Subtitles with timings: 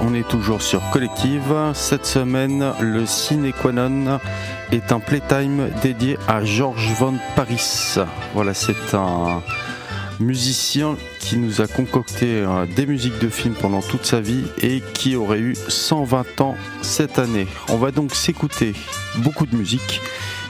[0.00, 1.54] on est toujours sur Collective.
[1.74, 4.20] Cette semaine, le Ciné Quanon
[4.70, 7.96] est un playtime dédié à Georges Van Paris.
[8.34, 9.42] Voilà, c'est un
[10.20, 14.82] musicien qui nous a concocté euh, des musiques de films pendant toute sa vie et
[14.94, 17.48] qui aurait eu 120 ans cette année.
[17.68, 18.74] On va donc s'écouter
[19.16, 20.00] beaucoup de musique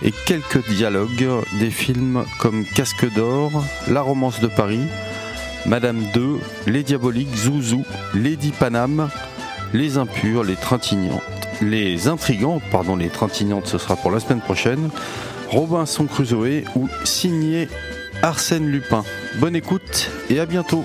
[0.02, 4.86] et quelques dialogues des films comme Casque d'or, La romance de Paris,
[5.66, 6.38] Madame 2,
[6.68, 7.84] Les Diaboliques, Zouzou,
[8.14, 9.08] Lady Paname,
[9.72, 11.22] Les Impurs, Les Trintignantes,
[11.60, 14.90] Les Intrigantes, pardon, Les Trintignantes, ce sera pour la semaine prochaine,
[15.48, 17.68] Robinson Crusoe ou signé
[18.22, 19.04] Arsène Lupin.
[19.40, 20.84] Bonne écoute et à bientôt.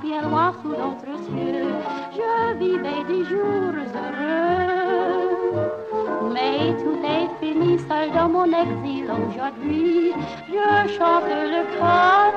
[0.00, 1.74] bien loin sous d'autres cieux,
[2.12, 5.54] je vivais des jours heureux.
[6.32, 10.12] Mais tout est fini, seul dans mon exil aujourd'hui,
[10.48, 12.34] je chante le canard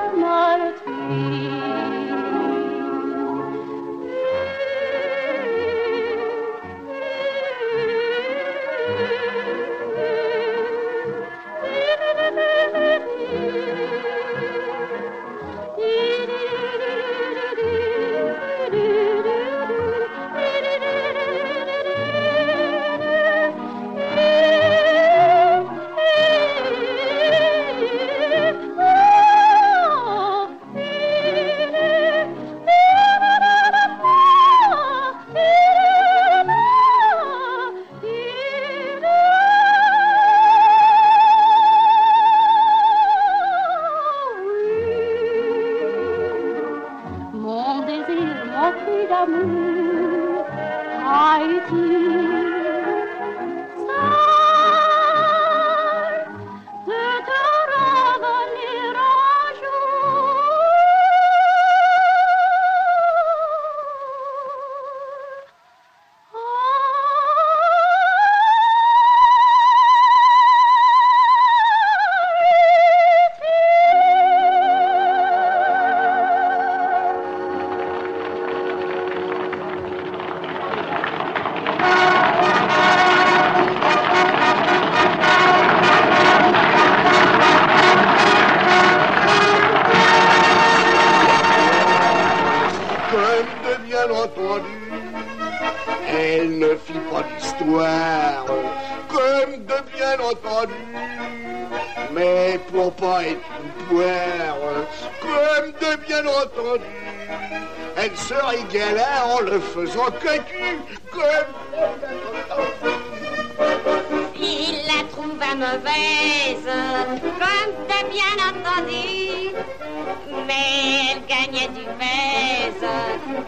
[121.18, 122.88] elle gagnait du pèse,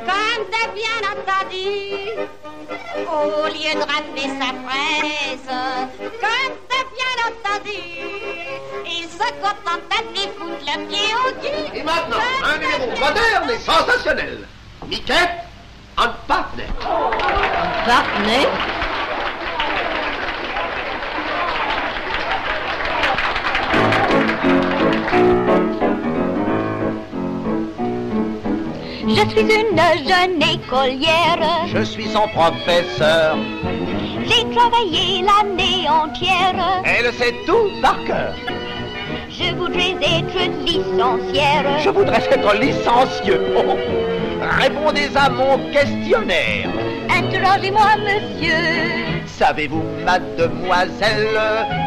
[0.06, 1.68] comme t'as bien entendu.
[3.06, 5.50] Au lieu de ramener sa fraise,
[5.98, 7.82] comme t'as bien entendu,
[8.86, 11.78] il se contenta de foutre le pied au cul.
[11.78, 14.48] Et maintenant, un numéro moderne et sensationnel.
[14.88, 15.44] Miquette,
[15.96, 16.66] un partner.
[16.82, 18.79] Un partner
[29.28, 31.66] suis une jeune écolière.
[31.66, 33.36] Je suis son professeur.
[34.24, 36.82] J'ai travaillé l'année entière.
[36.84, 38.34] Elle sait tout par cœur.
[39.28, 41.78] Je voudrais être licenciaire.
[41.82, 43.40] Je voudrais être licencieux.
[43.56, 43.76] Oh,
[44.58, 46.70] Répondez à mon questionnaire.
[47.10, 49.20] Interrogez-moi, monsieur.
[49.26, 51.38] Savez-vous, mademoiselle,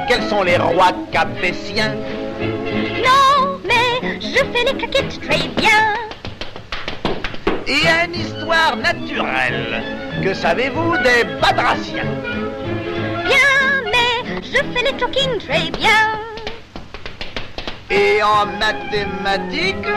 [0.07, 1.95] quels sont les rois capétiens?
[2.39, 5.93] Non, mais je fais les claquettes très bien.
[7.67, 9.83] Et une histoire naturelle.
[10.23, 12.03] Que savez-vous des badraciens
[13.25, 16.19] Bien, mais je fais les talking très bien.
[17.89, 19.87] Et en mathématiques,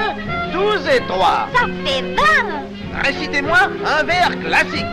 [0.53, 1.49] 12 et 3.
[1.55, 3.03] Ça fait 20.
[3.05, 4.85] Récitez-moi un vers classique.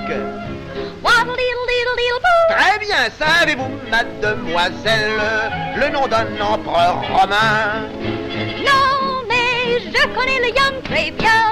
[2.50, 5.20] Très bien, savez-vous, mademoiselle,
[5.76, 7.88] le nom d'un empereur romain?
[8.66, 11.52] Non, mais je connais le young très bien.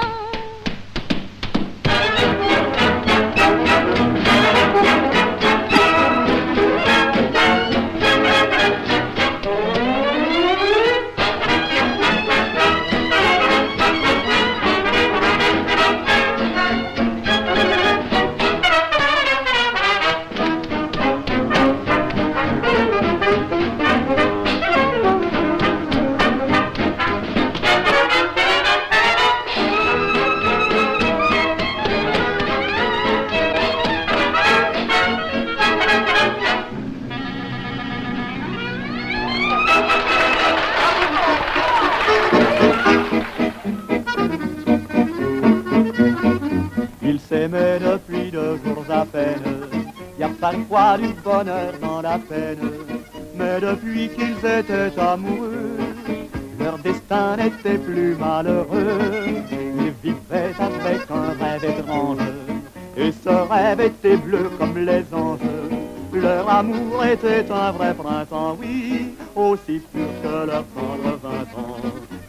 [51.02, 52.70] Du bonheur dans la peine.
[53.36, 55.76] Mais depuis qu'ils étaient amoureux,
[56.60, 58.98] leur destin n'était plus malheureux.
[59.50, 62.18] Ils vivaient avec un rêve étrange.
[62.96, 65.40] Et ce rêve était bleu comme les anges.
[66.14, 71.80] Leur amour était un vrai printemps, oui, aussi pur que leur tendre vingt ans.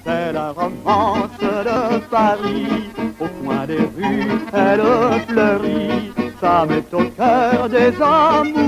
[0.05, 4.81] C'est la romance de Paris, au coin des rues, elle
[5.27, 6.11] fleurit.
[6.39, 8.62] Ça met au cœur des amoureux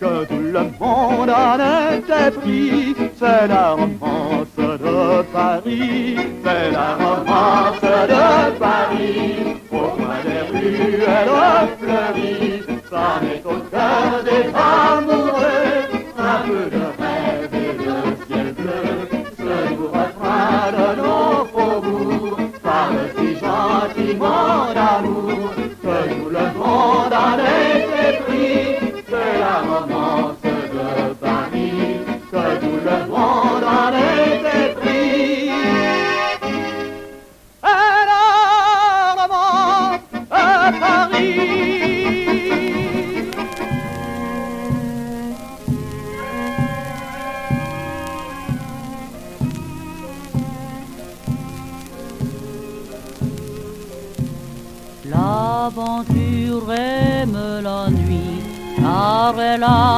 [0.00, 1.58] que tout le monde en
[1.94, 2.96] était pris.
[3.18, 9.56] C'est la romance de Paris, c'est la romance de Paris.
[9.70, 11.30] Au coin des rues, elle.
[12.90, 15.09] Ça met au cœur des amoureux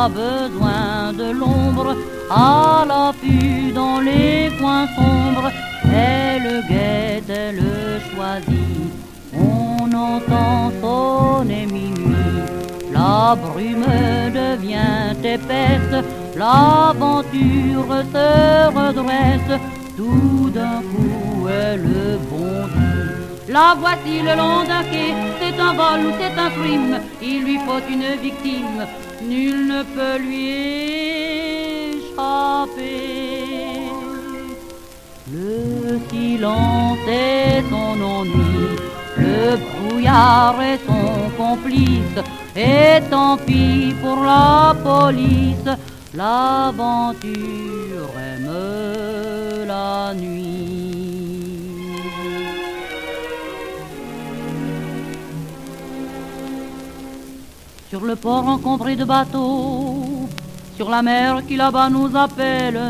[0.09, 1.97] besoin de l'ombre,
[2.31, 5.51] à l'affût dans les coins sombres,
[5.85, 8.93] elle guette, elle choisit,
[9.35, 12.15] on entend sonner minuit,
[12.93, 13.85] la brume
[14.33, 16.05] devient épaisse,
[16.37, 19.61] l'aventure se redresse,
[19.97, 22.73] tout d'un coup elle bondit.
[23.49, 27.59] La voici le long d'un quai, c'est un vol ou c'est un crime, il lui
[27.59, 28.87] faut une victime,
[29.33, 30.45] nul ne peut lui
[31.95, 32.93] échapper.
[35.33, 38.63] Le silence est son ennui,
[39.17, 41.09] le brouillard est son
[41.43, 42.21] complice,
[42.55, 45.71] et tant pis pour la police,
[46.21, 47.33] l'aventure
[48.31, 48.55] aime
[49.67, 50.82] la nuit.
[57.93, 60.27] Sur le port encombré de bateaux,
[60.77, 62.81] sur la mer qui là-bas nous appelle,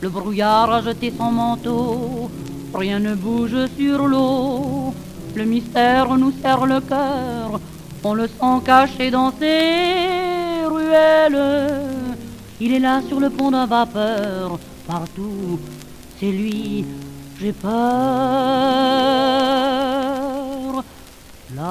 [0.00, 2.28] le brouillard a jeté son manteau,
[2.74, 4.92] rien ne bouge sur l'eau,
[5.36, 7.60] le mystère nous serre le cœur,
[8.02, 11.70] on le sent caché dans ses ruelles.
[12.60, 15.60] Il est là sur le pont d'un vapeur, partout,
[16.18, 16.84] c'est lui,
[17.40, 17.70] j'ai peur.
[21.56, 21.62] La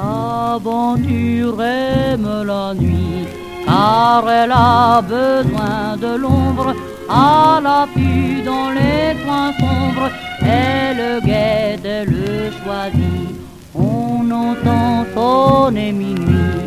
[0.59, 3.27] L'aventure aime la nuit,
[3.65, 6.73] car elle a besoin de l'ombre,
[7.07, 10.09] à l'appui dans les coins sombres,
[10.41, 13.35] elle guette, elle choisit.
[13.73, 16.59] On entend sonner minuit,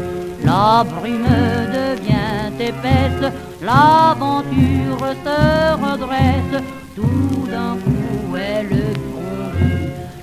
[0.43, 1.27] la brume
[1.71, 6.63] devient épaisse, l'aventure se redresse,
[6.97, 9.12] tout d'un coup elle.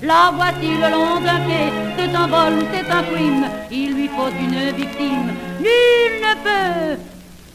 [0.09, 4.33] La voici le long d'un quai, c'est un vol c'est un crime, il lui faut
[4.45, 5.29] une victime,
[5.63, 6.97] nul ne peut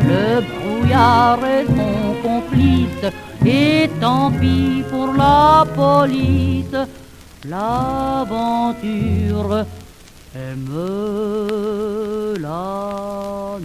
[0.10, 3.06] le brouillard est son complice,
[3.46, 6.80] et tant pis pour la police,
[7.46, 8.32] l'aventure
[10.34, 13.60] aime la.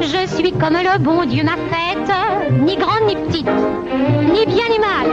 [0.00, 2.10] Je suis comme le bon Dieu m'a faite,
[2.50, 5.06] ni grande ni petite, ni bien ni mal.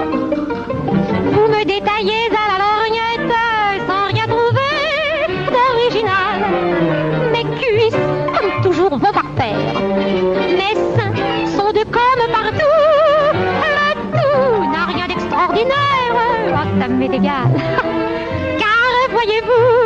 [1.32, 3.34] Vous me détaillez à la lorgnette
[3.88, 4.76] sans rien trouver
[5.54, 6.40] d'original.
[7.32, 8.04] Mes cuisses,
[8.38, 9.82] comme toujours, vont par terre.
[10.60, 11.14] Mes seins
[11.58, 12.78] sont de comme partout.
[13.34, 16.16] Le tout n'a rien d'extraordinaire.
[16.80, 17.50] Ça m'est égal.
[18.60, 19.83] Car voyez-vous,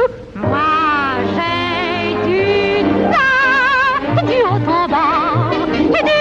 [5.90, 6.17] Hey,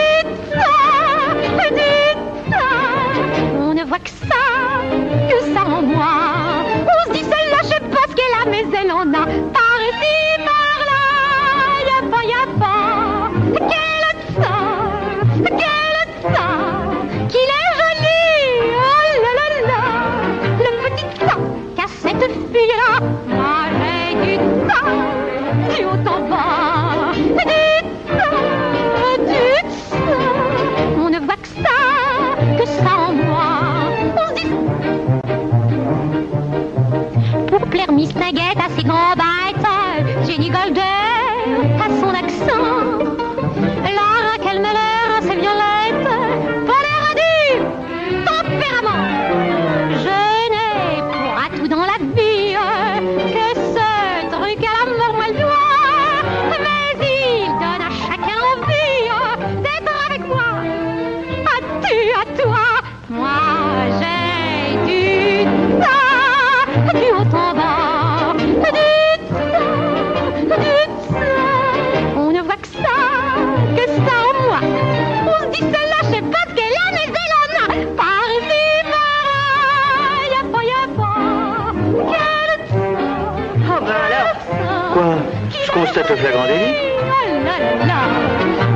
[86.19, 86.75] Flagrant délit.
[86.99, 87.13] Oh
[87.45, 88.01] là là là,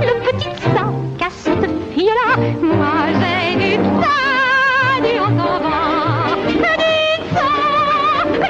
[0.03, 2.37] le petit sang qu'a cette fille-là.
[2.61, 6.67] Moi j'ai du tas, du haut en bas, du tas,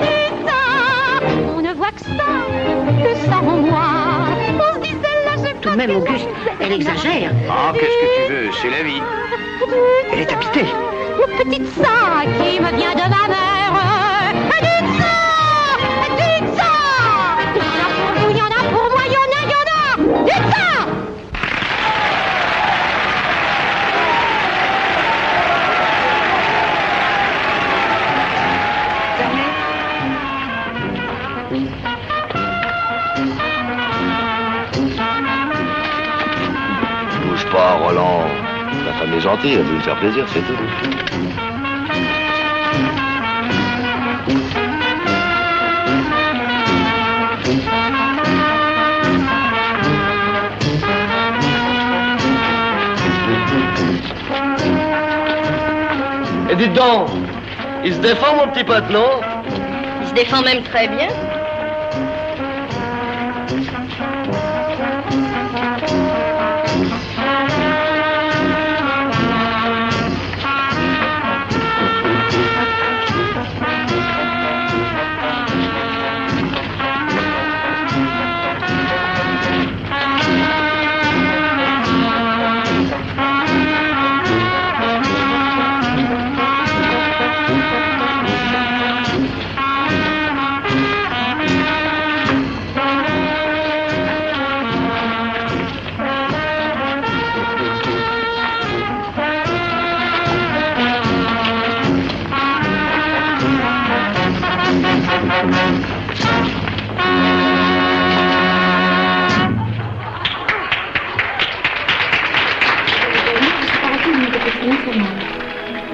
[0.00, 1.20] du tas.
[1.56, 2.30] On ne voit que ça,
[3.04, 3.88] que ça en moi.
[4.58, 6.28] On se dit celle-là, je Tout de même, Auguste,
[6.60, 7.32] elle exagère.
[7.48, 9.02] Ah, qu'est-ce que tu veux C'est la vie.
[10.12, 10.66] Elle est habitée.
[11.18, 13.49] Le petit ça qui me vient de ma mère.
[39.90, 40.54] Faire plaisir, c'est tout.
[56.50, 57.08] Et dites donc,
[57.84, 59.20] il se défend mon petit pote, non?
[60.02, 61.08] Il se défend même très bien.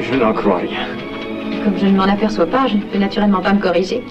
[0.01, 0.87] Je n'en crois rien.
[1.65, 4.03] Comme je ne m'en aperçois pas, je ne peux naturellement pas me corriger.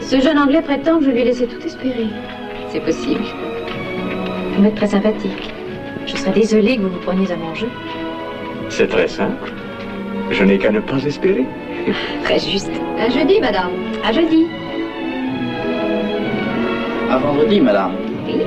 [0.00, 2.06] Ce jeune Anglais prétend que je lui ai laissé tout espérer.
[2.70, 3.22] C'est possible.
[4.56, 5.52] Vous êtes très sympathique.
[6.06, 7.68] Je serais désolée que vous vous preniez à mon jeu.
[8.68, 9.52] C'est très simple.
[10.30, 11.46] Je n'ai qu'à ne pas espérer.
[12.24, 12.70] Très juste.
[12.98, 13.70] À jeudi, madame.
[14.04, 14.46] À jeudi.
[17.10, 17.92] À vendredi, madame.
[18.26, 18.42] Oui.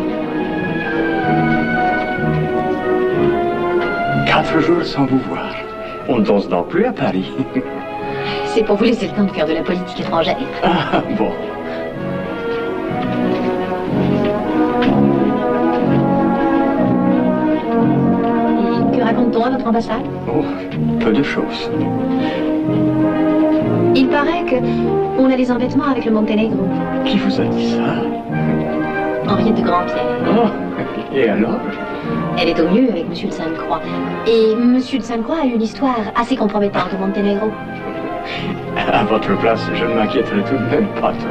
[4.51, 5.55] Quatre jours sans vous voir.
[6.10, 7.31] On ne danse donc plus à Paris.
[8.48, 10.36] C'est pour vous laisser le temps de faire de la politique étrangère.
[10.62, 11.31] Ah, bon.
[18.93, 20.01] Et que raconte-t-on à votre ambassade?
[20.27, 20.43] Oh,
[21.00, 21.72] peu de choses.
[23.96, 24.55] Il paraît que
[25.17, 26.67] on a des embêtements avec le Monténégro.
[27.05, 29.31] Qui vous a dit ça?
[29.31, 30.03] Henriette de Grandpierre.
[30.27, 31.60] Oh, et alors?
[32.38, 33.81] Elle est au mieux avec Monsieur de Sainte-Croix.
[34.25, 37.51] Et Monsieur de Sainte-Croix a une histoire assez compromettante au Monténégro.
[38.77, 41.27] À votre place, je ne m'inquiéterais tout de même pas trop.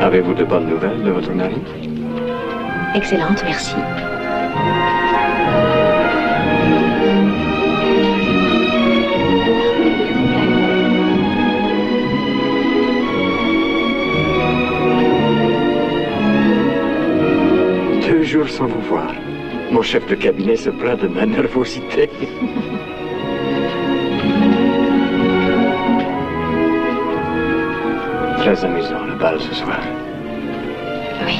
[0.00, 1.56] Avez-vous de bonnes nouvelles de votre mari?
[2.94, 3.74] Excellente, merci.
[18.32, 19.12] Jours sans vous voir.
[19.70, 22.08] Mon chef de cabinet se plaint de ma nervosité.
[28.38, 29.80] Très amusant le bal ce soir.
[31.26, 31.36] Oui.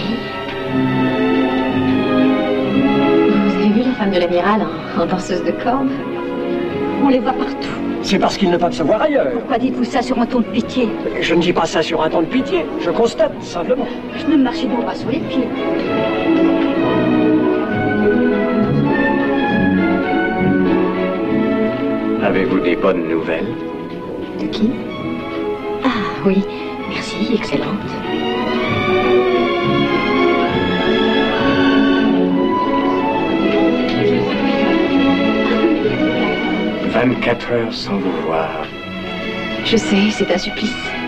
[3.46, 4.60] Vous avez vu la femme de l'amiral
[4.98, 5.88] en, en danseuse de corde
[7.02, 7.76] On les voit partout.
[8.02, 9.30] C'est parce qu'ils ne peuvent se voir ailleurs.
[9.32, 10.88] Pourquoi dites-vous ça sur un ton de pitié?
[11.22, 12.66] Je ne dis pas ça sur un ton de pitié.
[12.84, 13.86] Je constate simplement.
[14.18, 15.48] Je ne me marchez donc pas sur les pieds.
[22.34, 23.54] Avez-vous des bonnes nouvelles?
[24.40, 24.70] De qui?
[25.84, 25.90] Ah
[26.24, 26.42] oui,
[26.88, 27.76] merci, excellente.
[36.88, 38.66] 24 heures sans vous voir.
[39.66, 41.01] Je sais, c'est un supplice.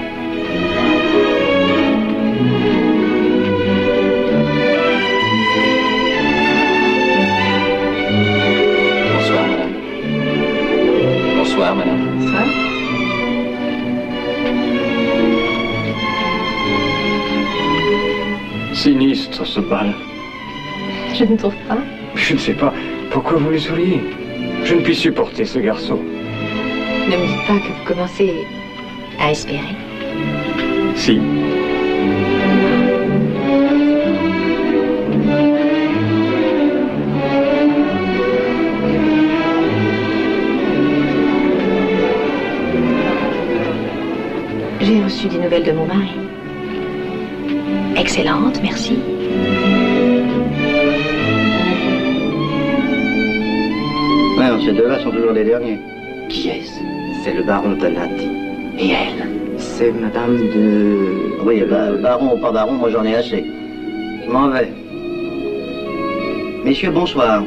[19.34, 19.92] Sinistre ce bal.
[21.14, 21.78] Je ne trouve pas.
[22.14, 22.72] Je ne sais pas
[23.10, 24.00] pourquoi vous le souriez?
[24.64, 25.96] Je ne puis supporter ce garçon.
[25.96, 28.32] Ne me dites pas que vous commencez
[29.18, 29.74] à espérer.
[30.94, 31.20] Si.
[44.80, 46.12] J'ai reçu des nouvelles de mon mari.
[47.96, 48.98] Excellente, merci.
[54.60, 55.78] Ces deux-là sont toujours les derniers.
[56.28, 56.80] Qui est-ce?
[57.24, 58.28] C'est le baron Donati.
[58.78, 59.28] Et elle?
[59.58, 61.42] C'est madame de...
[61.44, 63.44] Oui, bah, baron ou pas baron, moi j'en ai assez.
[64.24, 64.72] Je m'en vais.
[66.64, 67.42] Messieurs, bonsoir.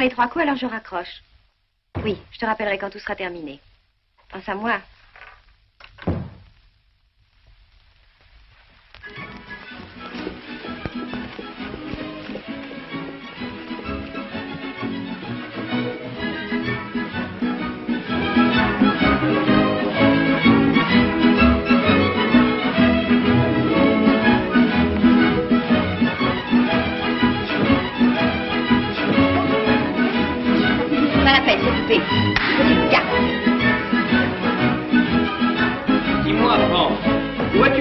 [0.00, 1.22] Les trois coups, alors je raccroche.
[2.02, 3.60] Oui, je te rappellerai quand tout sera terminé.
[4.30, 4.80] Pense à moi.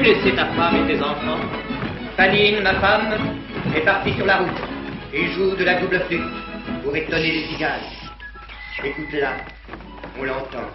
[0.09, 1.39] Laissé ta femme et tes enfants
[2.17, 3.13] Fanine, ma femme,
[3.75, 4.61] est partie sur la route
[5.13, 6.21] et joue de la double flûte
[6.83, 7.79] pour étonner les cigales.
[8.83, 9.33] Écoute-la,
[10.19, 10.67] on l'entend.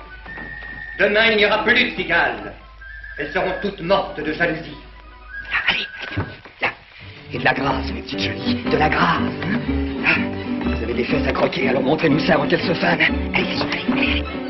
[0.98, 2.54] Demain, il n'y aura plus de cigales.
[3.18, 4.76] Elles seront toutes mortes de jalousie.
[7.32, 8.62] Et de la grâce, mes petites jolies.
[8.70, 9.20] De la grâce.
[10.06, 10.22] hein
[10.64, 13.00] vous avez des fesses à croquer, alors montrez-nous ça avant qu'elles se fanent.
[13.34, 13.58] Allez,
[13.92, 14.43] allez.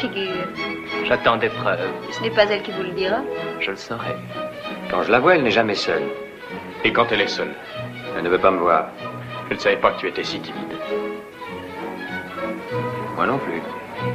[0.00, 0.46] Figure.
[1.04, 1.80] J'attends des preuves.
[2.10, 3.18] Ce n'est pas elle qui vous le dira.
[3.60, 4.16] Je le saurai.
[4.90, 6.02] Quand je la vois, elle n'est jamais seule.
[6.84, 7.54] Et quand elle est seule
[8.16, 8.88] Elle ne veut pas me voir.
[9.48, 10.74] Je ne savais pas que tu étais si timide.
[13.16, 13.60] Moi non plus.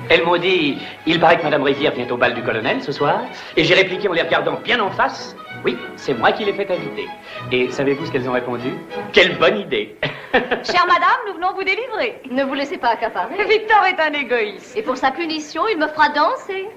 [0.09, 3.21] Elle m'a dit, il paraît que Madame Rivière vient au bal du colonel ce soir.
[3.55, 5.35] Et j'ai répliqué en les regardant bien en face.
[5.65, 7.07] Oui, c'est moi qui l'ai fait inviter.
[7.51, 8.69] Et savez-vous ce qu'elles ont répondu?
[9.13, 9.97] Quelle bonne idée
[10.31, 12.21] Chère madame, nous venons vous délivrer.
[12.29, 13.33] Ne vous laissez pas accaparer.
[13.49, 14.77] Victor est un égoïste.
[14.77, 16.67] Et pour sa punition, il me fera danser.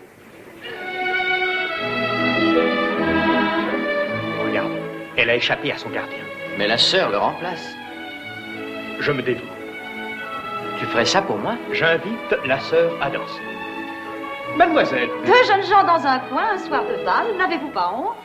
[4.42, 4.72] Regarde,
[5.18, 6.24] elle a échappé à son gardien.
[6.56, 7.68] Mais la sœur le remplace.
[9.00, 9.44] Je me dévoue.
[10.78, 11.56] Tu ferais ça pour moi?
[11.72, 13.42] J'invite la sœur à danser.
[14.56, 18.16] Mademoiselle, Deux jeunes gens dans un coin, un soir de bal, n'avez-vous pas honte?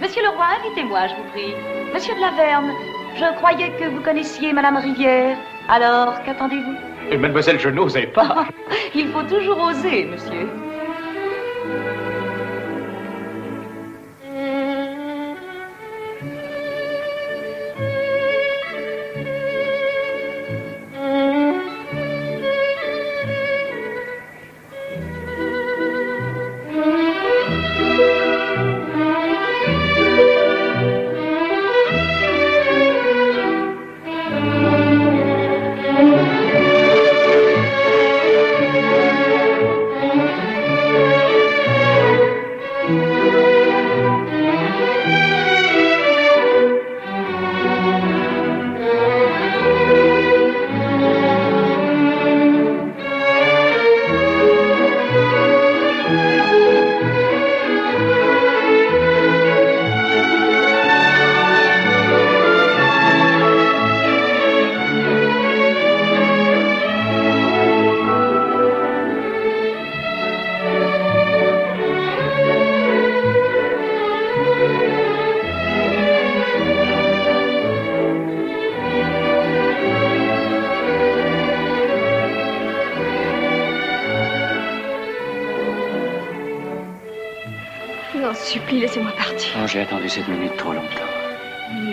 [0.00, 1.54] Monsieur le roi, invitez-moi, je vous prie.
[1.92, 2.72] Monsieur de Laverne,
[3.16, 5.36] je croyais que vous connaissiez Madame Rivière.
[5.68, 6.74] Alors, qu'attendez-vous?
[7.10, 8.46] Et mademoiselle, je n'osais pas.
[8.94, 10.48] Il faut toujours oser, monsieur.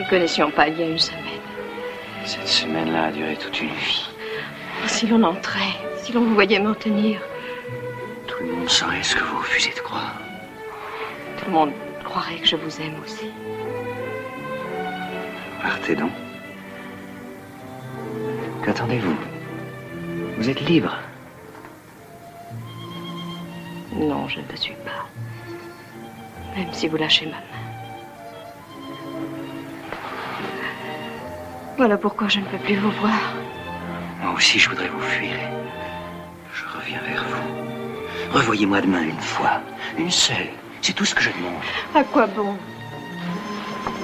[0.07, 1.23] Ne connaissions pas il y a une semaine.
[2.23, 4.07] Cette semaine-là a duré toute une vie.
[4.83, 7.19] Oh, si l'on entrait, si l'on vous voyait m'en tenir,
[8.25, 10.13] Tout le monde saurait ce que vous refusez de croire.
[11.37, 11.71] tout le monde
[12.03, 13.29] croirait que je vous aime aussi.
[15.61, 16.11] Partez donc.
[18.63, 19.15] Qu'attendez-vous?
[20.37, 20.95] Vous êtes libre?
[23.93, 25.07] Non, je ne le suis pas.
[26.55, 27.56] Même si vous lâchez ma main.
[31.77, 33.19] Voilà pourquoi je ne peux plus vous voir.
[34.23, 35.35] Moi aussi, je voudrais vous fuir.
[36.51, 38.35] Je reviens vers vous.
[38.37, 39.61] Revoyez-moi demain une fois.
[39.97, 40.49] Une seule.
[40.81, 41.61] C'est tout ce que je demande.
[41.93, 42.55] À quoi bon?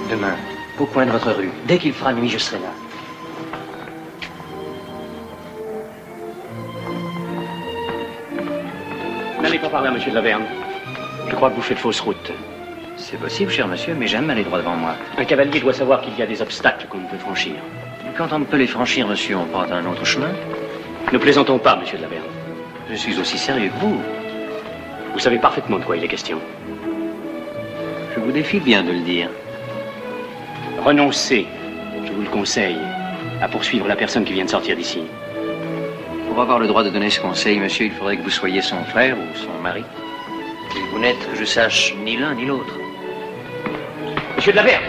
[0.08, 0.36] Demain,
[0.78, 1.50] au coin de votre rue.
[1.66, 2.70] Dès qu'il fera nuit, je serai là.
[9.42, 10.44] N'allez pas parler à monsieur de Laverne.
[11.28, 12.32] Je crois que vous faites fausse route.
[13.06, 14.94] C'est possible, cher monsieur, mais j'aime aller droit devant moi.
[15.18, 17.52] Un cavalier doit savoir qu'il y a des obstacles qu'on ne peut franchir.
[18.16, 20.30] Quand on ne peut les franchir, monsieur, on prend un autre chemin.
[21.12, 22.24] Ne plaisantons pas, monsieur de Laverne.
[22.88, 24.00] Je suis aussi sérieux que vous.
[25.12, 26.38] Vous savez parfaitement de quoi il est question.
[28.14, 29.28] Je vous défie bien de le dire.
[30.82, 31.46] Renoncez,
[32.06, 32.78] je vous le conseille,
[33.42, 35.02] à poursuivre la personne qui vient de sortir d'ici.
[36.26, 38.82] Pour avoir le droit de donner ce conseil, monsieur, il faudrait que vous soyez son
[38.84, 39.84] frère ou son mari.
[40.74, 42.74] Et vous n'êtes, que je sache, ni l'un ni l'autre.
[44.44, 44.82] Monsieur de Laverne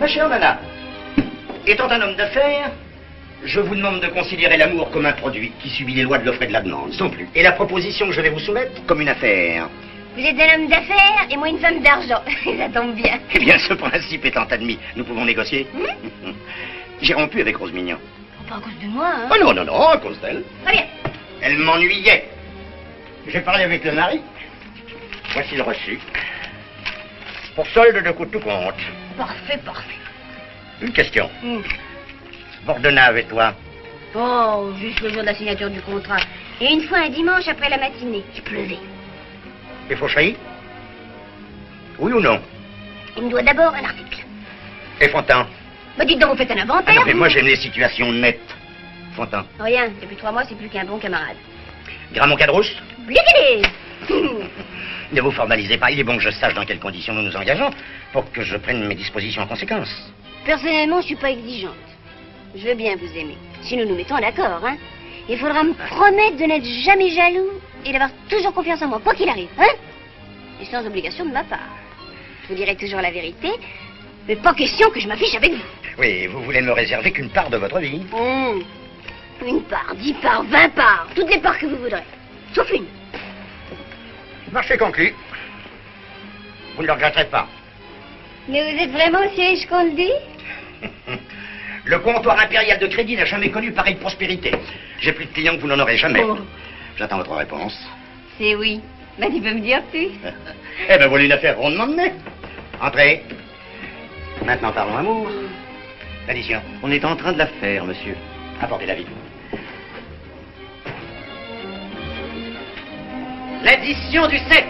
[0.00, 0.58] Ma chère Nana,
[1.68, 2.72] étant un homme d'affaires,
[3.44, 6.42] je vous demande de considérer l'amour comme un produit qui subit les lois de l'offre
[6.42, 7.28] et de la demande, sans plus.
[7.36, 9.68] Et la proposition que je vais vous soumettre comme une affaire.
[10.14, 12.22] Vous êtes un homme d'affaires et moi une femme d'argent.
[12.58, 13.18] Ça tombe bien.
[13.34, 15.66] Eh bien, ce principe étant admis, nous pouvons négocier.
[17.00, 17.98] J'ai rompu avec Rose Mignon.
[18.48, 19.28] Pas à cause de moi, hein.
[19.32, 20.42] Oh non, non, non, à cause d'elle.
[20.64, 20.84] Très bien.
[21.40, 22.28] Elle m'ennuyait.
[23.26, 24.20] J'ai parlé avec le mari.
[25.32, 25.98] Voici le reçu.
[27.54, 28.74] Pour solde de coûte tout compte.
[29.16, 29.96] Parfait, parfait.
[30.82, 31.30] Une question.
[31.42, 31.60] Hmm.
[32.66, 33.54] Bordenave et toi?
[34.14, 36.20] Oh, juste le jour de la signature du contrat.
[36.60, 38.22] Et une fois un dimanche après la matinée.
[38.36, 38.78] Il pleuvait.
[39.96, 40.36] Fauchery
[41.98, 42.40] Oui ou non?
[43.16, 44.24] Il me doit d'abord un article.
[45.00, 45.44] Et Fontaine
[45.98, 46.94] Bah dites donc, vous faites un Ah inventaire.
[46.94, 48.40] non, mais moi j'aime les situations nettes.
[49.14, 49.44] Fontaine.
[49.60, 51.36] Rien, depuis trois mois, c'est plus qu'un bon camarade.
[52.12, 52.74] Gramont Cadrousse
[53.06, 53.62] Bliquez
[55.12, 55.90] Ne vous formalisez pas.
[55.90, 57.70] Il est bon que je sache dans quelles conditions nous nous engageons
[58.12, 59.90] pour que je prenne mes dispositions en conséquence.
[60.46, 61.74] Personnellement, je suis pas exigeante.
[62.56, 63.36] Je veux bien vous aimer.
[63.62, 64.76] Si nous nous mettons d'accord, hein.
[65.28, 67.50] Il faudra me promettre de n'être jamais jaloux
[67.84, 69.74] et d'avoir toujours confiance en moi, quoi qu'il arrive, hein.
[70.60, 71.58] Et sans obligation de ma part.
[72.42, 73.50] Je vous dirai toujours la vérité,
[74.28, 75.62] mais pas question que je m'affiche avec vous.
[75.98, 78.02] Oui, vous voulez ne me réserver qu'une part de votre vie.
[79.46, 82.02] Une part, dix parts, vingt parts, toutes les parts que vous voudrez.
[82.54, 82.86] Sauf une.
[84.52, 85.14] Marché conclu.
[86.76, 87.48] Vous ne le regretterez pas.
[88.48, 90.12] Mais vous êtes vraiment aussi riche qu'on le dit
[91.84, 94.52] Le comptoir impérial de crédit n'a jamais connu pareille prospérité.
[95.00, 96.22] J'ai plus de clients que vous n'en aurez jamais.
[96.22, 96.38] Oh.
[96.96, 97.76] J'attends votre réponse.
[98.38, 98.80] C'est oui.
[99.18, 100.08] Bah, tu peux me dire plus.
[100.88, 102.12] Eh ben, voilà une affaire rondement menée.
[102.80, 103.24] Entrez.
[104.44, 105.28] Maintenant, parlons amour.
[106.26, 106.60] L'addition.
[106.82, 108.16] On est en train de la faire, monsieur.
[108.60, 109.06] Apportez la vie.
[113.62, 114.64] L'addition du 7.